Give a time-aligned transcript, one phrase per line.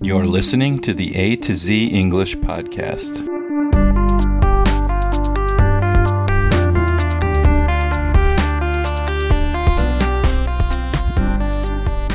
[0.00, 3.26] You're listening to the A to Z English podcast.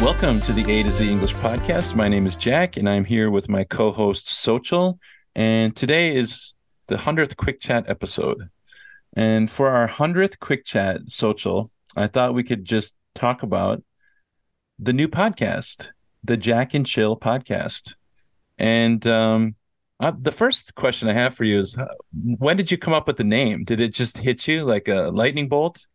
[0.01, 1.93] Welcome to the A to Z English podcast.
[1.93, 4.97] My name is Jack, and I'm here with my co host, Xochitl.
[5.35, 6.55] And today is
[6.87, 8.49] the 100th Quick Chat episode.
[9.11, 13.83] And for our 100th Quick Chat, Xochitl, I thought we could just talk about
[14.79, 15.89] the new podcast,
[16.23, 17.95] the Jack and Chill podcast.
[18.57, 19.55] And um,
[19.99, 23.07] uh, the first question I have for you is uh, when did you come up
[23.07, 23.63] with the name?
[23.63, 25.87] Did it just hit you like a lightning bolt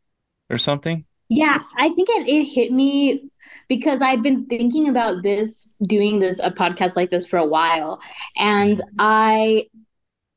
[0.50, 1.04] or something?
[1.28, 3.30] Yeah, I think it, it hit me
[3.68, 8.00] because I've been thinking about this, doing this, a podcast like this for a while.
[8.36, 9.66] And I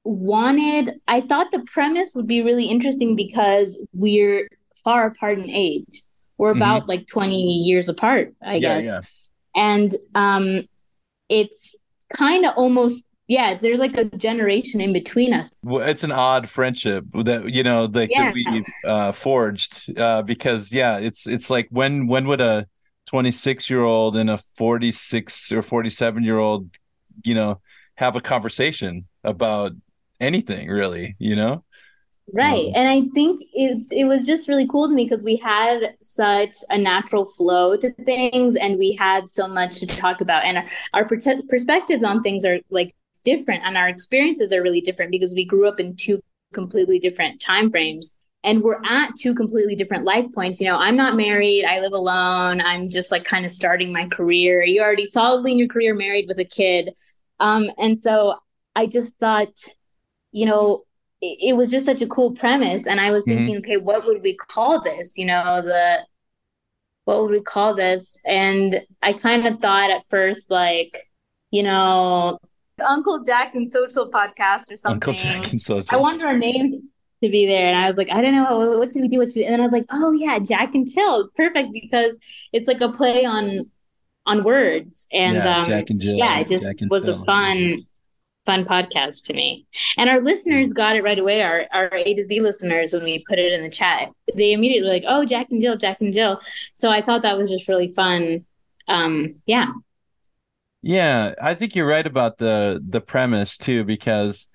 [0.03, 4.49] wanted, I thought the premise would be really interesting because we're
[4.83, 6.01] far apart in age.
[6.37, 6.57] We're mm-hmm.
[6.57, 6.89] about mm-hmm.
[6.89, 9.30] like 20 years apart, I yeah, guess.
[9.55, 10.67] And um,
[11.29, 11.75] it's
[12.13, 16.49] kind of almost yeah there's like a generation in between us well, it's an odd
[16.49, 18.25] friendship that you know like yeah.
[18.25, 22.67] that we uh forged uh because yeah it's it's like when when would a
[23.07, 26.69] 26 year old and a 46 or 47 year old
[27.23, 27.61] you know
[27.95, 29.71] have a conversation about
[30.19, 31.63] anything really you know
[32.33, 32.67] right.
[32.67, 35.95] Um, and i think it, it was just really cool to me because we had
[36.01, 40.43] such a natural flow to things and we had so much to talk about.
[40.43, 45.11] And our, our perspectives on things are like different and our experiences are really different
[45.11, 46.21] because we grew up in two
[46.53, 50.59] completely different time frames and we're at two completely different life points.
[50.59, 51.65] You know i'm not married.
[51.65, 52.61] I live alone.
[52.61, 54.63] I'm just like kind of starting my career.
[54.63, 56.91] You're already solidly in your career married with a kid.
[57.39, 58.35] Um and so
[58.75, 59.51] i just thought
[60.31, 60.83] you know
[61.21, 63.37] it, it was just such a cool premise and i was mm-hmm.
[63.37, 65.99] thinking okay what would we call this you know the
[67.05, 70.97] what would we call this and i kind of thought at first like
[71.51, 72.39] you know
[72.87, 74.93] Uncle Jack and Xochitl podcast or something.
[74.93, 75.93] Uncle Jack and Xochitl.
[75.93, 76.83] I wanted our names
[77.23, 79.19] to be there, and I was like, I don't know, what should we do?
[79.19, 79.45] What should we?
[79.45, 82.17] And then I was like, oh yeah, Jack and Chill, perfect because
[82.51, 83.69] it's like a play on
[84.25, 87.85] on words, and yeah, um, Jack and Jill, yeah, it just was a fun
[88.45, 89.65] fun podcast to me.
[89.97, 91.41] And our listeners got it right away.
[91.41, 94.89] Our our A to Z listeners, when we put it in the chat, they immediately
[94.89, 96.41] like, oh, Jack and Jill, Jack and Jill.
[96.75, 98.45] So I thought that was just really fun.
[98.87, 99.71] Um, yeah.
[100.83, 104.47] Yeah, I think you're right about the the premise too, because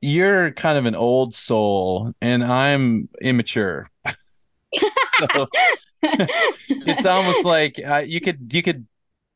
[0.00, 3.90] you're kind of an old soul and I'm immature.
[5.18, 5.46] so,
[6.02, 8.86] it's almost like uh, you could you could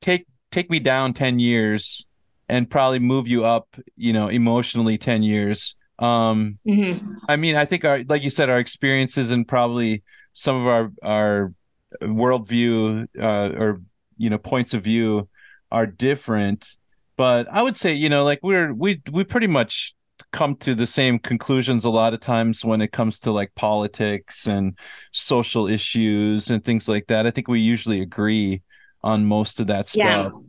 [0.00, 2.06] take take me down 10 years
[2.48, 5.76] and probably move you up, you know, emotionally 10 years.
[5.98, 7.14] Um mm-hmm.
[7.28, 10.92] I mean, I think our like you said our experiences and probably some of our
[11.02, 11.54] our
[12.00, 13.82] worldview uh, or
[14.16, 15.28] you know points of view
[15.70, 16.76] are different
[17.16, 19.94] but i would say you know like we're we we pretty much
[20.32, 24.46] come to the same conclusions a lot of times when it comes to like politics
[24.46, 24.78] and
[25.10, 28.62] social issues and things like that i think we usually agree
[29.02, 30.40] on most of that stuff yeah.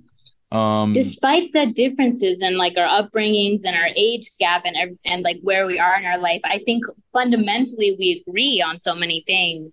[0.53, 5.39] Um, despite the differences in like our upbringings and our age gap and and like
[5.41, 9.71] where we are in our life i think fundamentally we agree on so many things.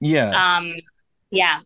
[0.00, 0.56] Yeah.
[0.56, 0.74] Um
[1.30, 1.60] yeah.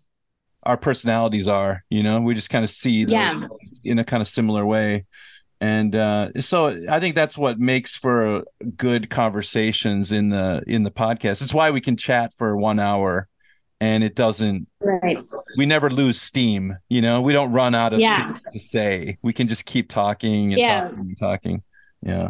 [0.64, 3.46] Our personalities are you know we just kind of see yeah.
[3.84, 5.06] in a kind of similar way.
[5.60, 8.42] And uh, so i think that's what makes for
[8.76, 11.42] good conversations in the in the podcast.
[11.42, 13.28] It's why we can chat for one hour
[13.82, 15.18] and it doesn't right.
[15.56, 17.20] we never lose steam you know?
[17.20, 18.26] We don't run out of yeah.
[18.26, 19.18] things to say.
[19.22, 20.82] We can just keep talking and yeah.
[20.82, 21.62] talking and talking.
[22.02, 22.28] Yeah.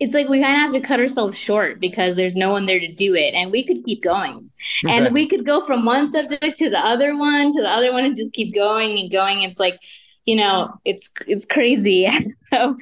[0.00, 2.80] It's like we kind of have to cut ourselves short because there's no one there
[2.80, 4.50] to do it and we could keep going.
[4.88, 8.04] And we could go from one subject to the other one to the other one
[8.04, 9.42] and just keep going and going.
[9.42, 9.78] It's like
[10.24, 12.08] you know it's it's crazy.
[12.52, 12.76] So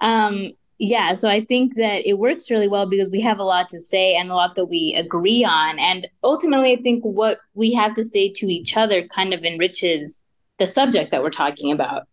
[0.00, 3.68] um yeah so i think that it works really well because we have a lot
[3.68, 7.72] to say and a lot that we agree on and ultimately i think what we
[7.72, 10.20] have to say to each other kind of enriches
[10.58, 12.06] the subject that we're talking about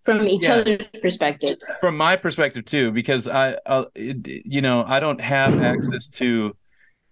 [0.00, 0.60] from each yes.
[0.60, 6.08] other's perspective from my perspective too because i uh, you know i don't have access
[6.08, 6.56] to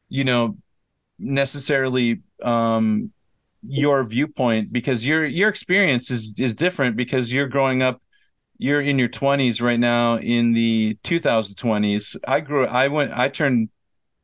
[0.08, 0.56] you know
[1.18, 3.10] necessarily um
[3.66, 8.00] your viewpoint because your your experience is is different because you're growing up
[8.58, 12.16] you're in your 20s right now in the 2020s.
[12.26, 13.70] I grew I went I turned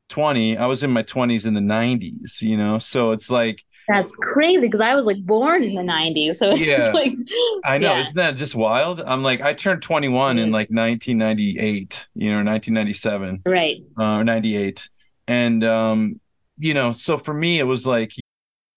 [0.08, 0.56] 20.
[0.56, 2.78] I was in my 20s in the 90s, you know.
[2.78, 6.34] So it's like that's crazy because I was like born in the 90s.
[6.34, 7.14] So yeah, like
[7.64, 8.00] I know, yeah.
[8.00, 9.00] isn't that just wild?
[9.00, 14.88] I'm like, I turned 21 in like 1998, you know, 1997, right, uh, or 98,
[15.26, 16.20] and um,
[16.58, 18.12] you know, so for me, it was like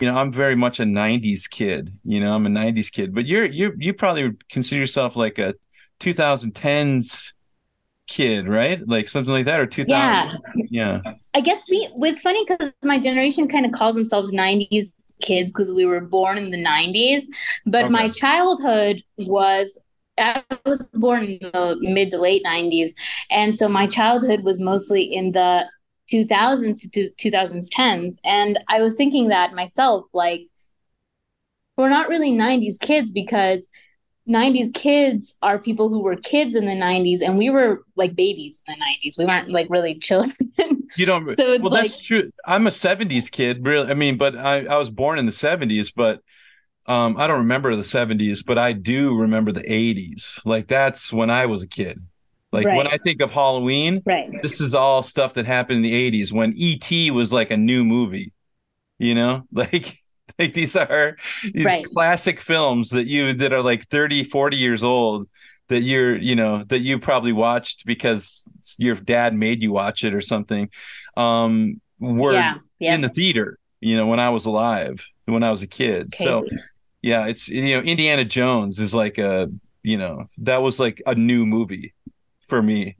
[0.00, 3.26] you know i'm very much a 90s kid you know i'm a 90s kid but
[3.26, 5.54] you're you you probably consider yourself like a
[6.00, 7.32] 2010s
[8.06, 10.36] kid right like something like that or 2000 yeah
[10.70, 11.00] yeah
[11.34, 15.72] i guess we it's funny because my generation kind of calls themselves 90s kids because
[15.72, 17.24] we were born in the 90s
[17.64, 17.92] but okay.
[17.92, 19.78] my childhood was
[20.18, 22.92] I was born in the mid to late 90s.
[23.30, 25.66] And so my childhood was mostly in the
[26.10, 30.42] 2000s to 2010s and i was thinking that myself like
[31.76, 33.68] we're not really 90s kids because
[34.28, 38.60] 90s kids are people who were kids in the 90s and we were like babies
[38.66, 40.34] in the 90s we weren't like really children.
[40.96, 42.30] You don't so well like, that's true.
[42.44, 45.92] I'm a 70s kid really i mean but i, I was born in the 70s
[45.94, 46.22] but
[46.86, 51.30] um, i don't remember the 70s but i do remember the 80s like that's when
[51.30, 52.04] i was a kid
[52.56, 52.76] like right.
[52.76, 54.30] when I think of Halloween, right.
[54.42, 57.84] this is all stuff that happened in the 80s when ET was like a new
[57.84, 58.32] movie.
[58.98, 59.42] You know?
[59.52, 59.96] Like
[60.38, 61.16] like these are
[61.54, 61.84] these right.
[61.84, 65.28] classic films that you that are like 30, 40 years old
[65.68, 68.44] that you're, you know, that you probably watched because
[68.76, 70.68] your dad made you watch it or something.
[71.16, 72.54] Um were yeah.
[72.78, 72.94] Yeah.
[72.94, 76.10] in the theater, you know, when I was alive, when I was a kid.
[76.10, 76.24] Crazy.
[76.24, 76.46] So
[77.02, 79.48] yeah, it's you know, Indiana Jones is like a
[79.82, 81.94] you know, that was like a new movie
[82.46, 82.96] for me.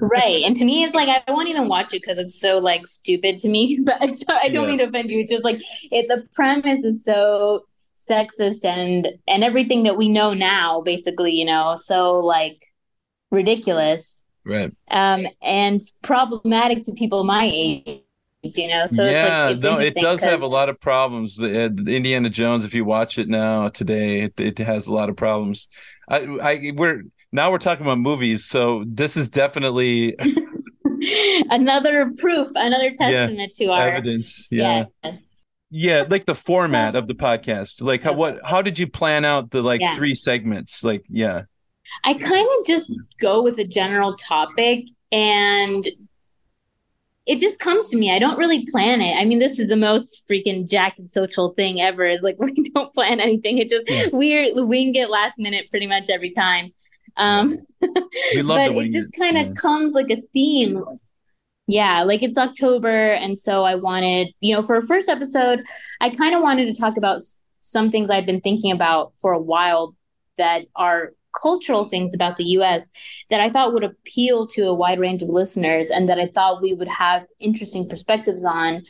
[0.00, 0.42] right.
[0.44, 3.38] And to me, it's like I won't even watch it because it's so like stupid
[3.40, 3.78] to me.
[3.84, 4.70] But so I don't yeah.
[4.70, 5.20] mean to offend you.
[5.20, 5.60] It's just like
[5.90, 7.64] it, the premise is so
[7.96, 12.72] sexist and and everything that we know now, basically, you know, so like
[13.30, 14.22] ridiculous.
[14.44, 14.72] Right.
[14.90, 18.02] Um, and problematic to people my age
[18.54, 21.96] you know so yeah like, no it does have a lot of problems the, the,
[21.96, 25.68] indiana jones if you watch it now today it, it has a lot of problems
[26.08, 27.02] i i we're
[27.36, 30.16] now we're talking about movies, so this is definitely
[31.50, 34.48] another proof, another testament yeah, to our evidence.
[34.50, 34.86] Yeah.
[35.04, 35.12] yeah.
[35.70, 36.04] yeah.
[36.08, 37.82] like the format of the podcast.
[37.82, 39.94] Like how what how did you plan out the like yeah.
[39.94, 40.82] three segments?
[40.82, 41.42] Like, yeah.
[42.04, 42.90] I kind of just
[43.20, 45.86] go with a general topic and
[47.26, 48.12] it just comes to me.
[48.12, 49.14] I don't really plan it.
[49.14, 52.06] I mean, this is the most freaking Jack and Xochitl thing ever.
[52.06, 53.58] Is like we don't plan anything.
[53.58, 54.08] It just yeah.
[54.10, 56.72] we wing it last minute pretty much every time.
[57.16, 59.52] Um, we love but it just kind of yeah.
[59.54, 60.82] comes like a theme.
[61.68, 65.64] Yeah, like it's October, and so I wanted, you know, for a first episode,
[66.00, 67.22] I kind of wanted to talk about
[67.60, 69.96] some things I've been thinking about for a while
[70.36, 72.88] that are cultural things about the US
[73.30, 76.62] that I thought would appeal to a wide range of listeners and that I thought
[76.62, 78.84] we would have interesting perspectives on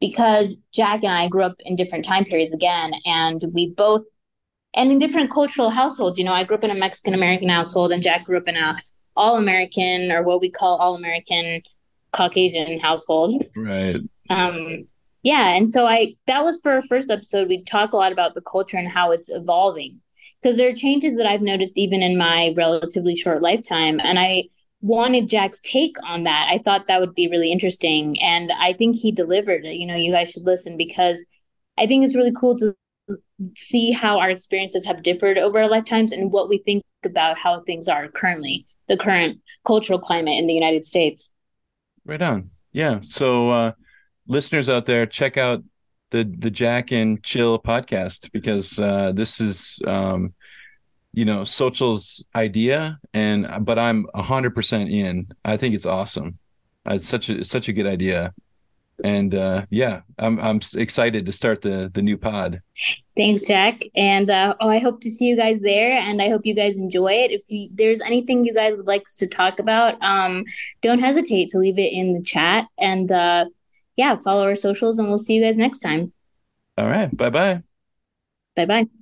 [0.00, 4.02] because Jack and I grew up in different time periods again and we both
[4.74, 6.18] and in different cultural households.
[6.18, 8.56] You know, I grew up in a Mexican American household, and Jack grew up in
[8.56, 8.76] a
[9.16, 11.62] all American or what we call all American
[12.12, 13.42] Caucasian household.
[13.56, 13.96] Right.
[14.30, 14.84] Um.
[15.22, 17.48] Yeah, and so I that was for our first episode.
[17.48, 20.00] We talk a lot about the culture and how it's evolving
[20.42, 24.44] because there are changes that I've noticed even in my relatively short lifetime, and I
[24.80, 26.48] wanted Jack's take on that.
[26.50, 29.74] I thought that would be really interesting, and I think he delivered it.
[29.74, 31.24] You know, you guys should listen because
[31.78, 32.74] I think it's really cool to
[33.56, 37.60] see how our experiences have differed over our lifetimes and what we think about how
[37.62, 41.32] things are currently, the current cultural climate in the United States.
[42.04, 42.50] Right on.
[42.72, 43.00] Yeah.
[43.02, 43.72] So, uh,
[44.26, 45.62] listeners out there, check out
[46.10, 50.34] the the Jack and Chill podcast because uh, this is, um,
[51.12, 55.26] you know, Xochitl's idea, and but I'm hundred percent in.
[55.44, 56.38] I think it's awesome.
[56.86, 58.34] It's such a such a good idea
[59.02, 62.62] and uh, yeah, I'm I'm excited to start the the new pod.
[63.16, 66.42] Thanks, Jack, and uh, oh, I hope to see you guys there, and I hope
[66.44, 67.30] you guys enjoy it.
[67.30, 70.44] If you, there's anything you guys would like to talk about, um,
[70.80, 73.46] don't hesitate to leave it in the chat, and uh,
[73.96, 76.12] yeah, follow our socials, and we'll see you guys next time.
[76.78, 77.62] All right, bye bye.
[78.56, 79.01] Bye bye.